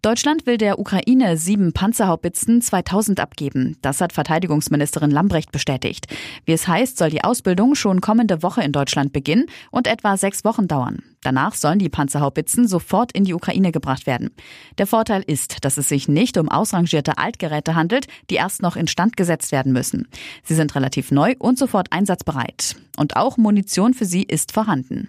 Deutschland 0.00 0.46
will 0.46 0.58
der 0.58 0.78
Ukraine 0.78 1.36
sieben 1.36 1.72
Panzerhaubitzen 1.72 2.62
2000 2.62 3.18
abgeben. 3.18 3.76
Das 3.82 4.00
hat 4.00 4.12
Verteidigungsministerin 4.12 5.10
Lambrecht 5.10 5.50
bestätigt. 5.50 6.06
Wie 6.44 6.52
es 6.52 6.68
heißt, 6.68 6.96
soll 6.96 7.10
die 7.10 7.24
Ausbildung 7.24 7.74
schon 7.74 8.00
kommende 8.00 8.44
Woche 8.44 8.62
in 8.62 8.70
Deutschland 8.70 9.12
beginnen 9.12 9.46
und 9.72 9.88
etwa 9.88 10.16
sechs 10.16 10.44
Wochen 10.44 10.68
dauern. 10.68 11.02
Danach 11.22 11.54
sollen 11.54 11.80
die 11.80 11.88
Panzerhaubitzen 11.88 12.68
sofort 12.68 13.10
in 13.10 13.24
die 13.24 13.34
Ukraine 13.34 13.72
gebracht 13.72 14.06
werden. 14.06 14.30
Der 14.78 14.86
Vorteil 14.86 15.24
ist, 15.26 15.64
dass 15.64 15.78
es 15.78 15.88
sich 15.88 16.06
nicht 16.06 16.38
um 16.38 16.48
ausrangierte 16.48 17.18
Altgeräte 17.18 17.74
handelt, 17.74 18.06
die 18.30 18.36
erst 18.36 18.62
noch 18.62 18.76
instand 18.76 19.16
gesetzt 19.16 19.50
werden 19.50 19.72
müssen. 19.72 20.06
Sie 20.44 20.54
sind 20.54 20.76
relativ 20.76 21.10
neu 21.10 21.34
und 21.40 21.58
sofort 21.58 21.92
einsatzbereit. 21.92 22.76
Und 22.96 23.16
auch 23.16 23.36
Munition 23.36 23.94
für 23.94 24.04
sie 24.04 24.22
ist 24.22 24.52
vorhanden. 24.52 25.08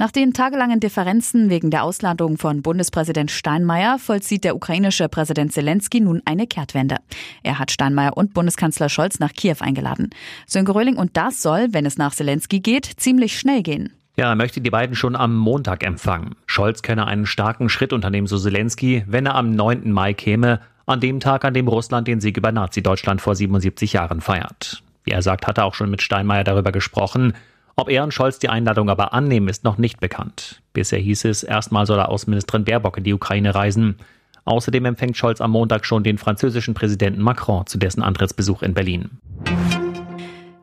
Nach 0.00 0.12
den 0.12 0.32
tagelangen 0.32 0.78
Differenzen 0.78 1.50
wegen 1.50 1.72
der 1.72 1.82
Ausladung 1.82 2.38
von 2.38 2.62
Bundespräsident 2.62 3.32
Steinmeier 3.32 3.98
vollzieht 3.98 4.44
der 4.44 4.54
ukrainische 4.54 5.08
Präsident 5.08 5.52
Zelensky 5.52 6.00
nun 6.00 6.22
eine 6.24 6.46
Kehrtwende. 6.46 6.98
Er 7.42 7.58
hat 7.58 7.72
Steinmeier 7.72 8.16
und 8.16 8.32
Bundeskanzler 8.32 8.90
Scholz 8.90 9.18
nach 9.18 9.32
Kiew 9.32 9.56
eingeladen. 9.58 10.10
Sönke 10.46 10.72
Röhling, 10.72 10.96
und 10.96 11.16
das 11.16 11.42
soll, 11.42 11.72
wenn 11.72 11.84
es 11.84 11.98
nach 11.98 12.14
Zelensky 12.14 12.60
geht, 12.60 12.86
ziemlich 12.86 13.36
schnell 13.36 13.64
gehen. 13.64 13.92
Ja, 14.16 14.28
er 14.28 14.36
möchte 14.36 14.60
die 14.60 14.70
beiden 14.70 14.94
schon 14.94 15.16
am 15.16 15.36
Montag 15.36 15.84
empfangen. 15.84 16.36
Scholz 16.46 16.82
könne 16.82 17.08
einen 17.08 17.26
starken 17.26 17.68
Schritt 17.68 17.92
unternehmen, 17.92 18.28
so 18.28 18.38
Zelensky, 18.38 19.02
wenn 19.08 19.26
er 19.26 19.34
am 19.34 19.50
9. 19.50 19.90
Mai 19.90 20.14
käme, 20.14 20.60
an 20.86 21.00
dem 21.00 21.18
Tag, 21.18 21.44
an 21.44 21.54
dem 21.54 21.66
Russland 21.66 22.06
den 22.06 22.20
Sieg 22.20 22.36
über 22.36 22.52
Nazi-Deutschland 22.52 23.20
vor 23.20 23.34
77 23.34 23.94
Jahren 23.94 24.20
feiert. 24.20 24.80
Wie 25.02 25.10
er 25.10 25.22
sagt, 25.22 25.48
hat 25.48 25.58
er 25.58 25.64
auch 25.64 25.74
schon 25.74 25.90
mit 25.90 26.02
Steinmeier 26.02 26.44
darüber 26.44 26.70
gesprochen. 26.70 27.32
Ob 27.78 27.88
er 27.88 28.02
und 28.02 28.12
Scholz 28.12 28.40
die 28.40 28.48
Einladung 28.48 28.90
aber 28.90 29.12
annehmen, 29.12 29.46
ist 29.46 29.62
noch 29.62 29.78
nicht 29.78 30.00
bekannt. 30.00 30.60
Bisher 30.72 30.98
hieß 30.98 31.26
es, 31.26 31.44
erstmal 31.44 31.86
soll 31.86 32.00
Außenministerin 32.00 32.64
Baerbock 32.64 32.98
in 32.98 33.04
die 33.04 33.14
Ukraine 33.14 33.54
reisen. 33.54 33.98
Außerdem 34.44 34.84
empfängt 34.84 35.16
Scholz 35.16 35.40
am 35.40 35.52
Montag 35.52 35.86
schon 35.86 36.02
den 36.02 36.18
französischen 36.18 36.74
Präsidenten 36.74 37.22
Macron 37.22 37.68
zu 37.68 37.78
dessen 37.78 38.02
Antrittsbesuch 38.02 38.62
in 38.62 38.74
Berlin. 38.74 39.20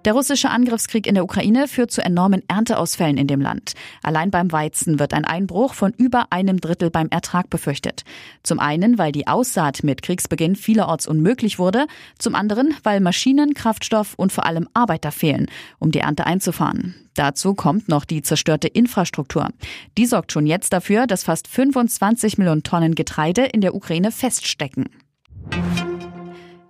Der 0.05 0.13
russische 0.13 0.51
Angriffskrieg 0.51 1.07
in 1.07 1.15
der 1.15 1.23
Ukraine 1.23 1.67
führt 1.67 1.89
zu 1.89 1.99
enormen 1.99 2.43
Ernteausfällen 2.47 3.17
in 3.17 3.25
dem 3.25 3.41
Land. 3.41 3.73
Allein 4.03 4.29
beim 4.29 4.51
Weizen 4.51 4.99
wird 4.99 5.15
ein 5.15 5.25
Einbruch 5.25 5.73
von 5.73 5.93
über 5.97 6.27
einem 6.29 6.61
Drittel 6.61 6.91
beim 6.91 7.09
Ertrag 7.09 7.49
befürchtet. 7.49 8.03
Zum 8.43 8.59
einen, 8.59 8.99
weil 8.99 9.11
die 9.11 9.25
Aussaat 9.25 9.83
mit 9.83 10.03
Kriegsbeginn 10.03 10.55
vielerorts 10.55 11.07
unmöglich 11.07 11.57
wurde, 11.57 11.87
zum 12.19 12.35
anderen, 12.35 12.75
weil 12.83 12.99
Maschinen, 12.99 13.55
Kraftstoff 13.55 14.13
und 14.13 14.31
vor 14.31 14.45
allem 14.45 14.69
Arbeiter 14.75 15.11
fehlen, 15.11 15.47
um 15.79 15.89
die 15.89 15.99
Ernte 15.99 16.27
einzufahren. 16.27 16.93
Dazu 17.15 17.55
kommt 17.55 17.89
noch 17.89 18.05
die 18.05 18.21
zerstörte 18.21 18.67
Infrastruktur. 18.67 19.49
Die 19.97 20.05
sorgt 20.05 20.31
schon 20.31 20.45
jetzt 20.45 20.71
dafür, 20.71 21.07
dass 21.07 21.23
fast 21.23 21.47
25 21.47 22.37
Millionen 22.37 22.61
Tonnen 22.61 22.93
Getreide 22.93 23.45
in 23.45 23.61
der 23.61 23.73
Ukraine 23.73 24.11
feststecken. 24.11 24.85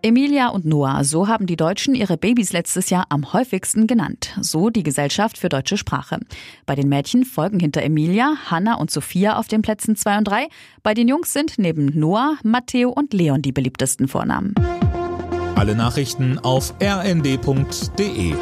Emilia 0.05 0.49
und 0.49 0.65
Noah, 0.65 1.03
so 1.03 1.27
haben 1.27 1.47
die 1.47 1.55
Deutschen 1.55 1.95
ihre 1.95 2.15
Babys 2.15 2.53
letztes 2.53 2.91
Jahr 2.91 3.07
am 3.09 3.33
häufigsten 3.33 3.87
genannt. 3.87 4.37
So 4.39 4.69
die 4.69 4.83
Gesellschaft 4.83 5.35
für 5.35 5.49
deutsche 5.49 5.77
Sprache. 5.77 6.19
Bei 6.67 6.75
den 6.75 6.89
Mädchen 6.89 7.25
folgen 7.25 7.59
hinter 7.59 7.81
Emilia, 7.81 8.35
Hanna 8.45 8.75
und 8.75 8.91
Sophia 8.91 9.35
auf 9.39 9.47
den 9.47 9.63
Plätzen 9.63 9.95
2 9.95 10.19
und 10.19 10.25
3. 10.25 10.47
Bei 10.83 10.93
den 10.93 11.07
Jungs 11.07 11.33
sind 11.33 11.57
neben 11.57 11.87
Noah, 11.99 12.37
Matteo 12.43 12.91
und 12.91 13.13
Leon 13.13 13.41
die 13.41 13.51
beliebtesten 13.51 14.07
Vornamen. 14.07 14.53
Alle 15.55 15.73
Nachrichten 15.73 16.37
auf 16.37 16.75
rnd.de 16.79 18.35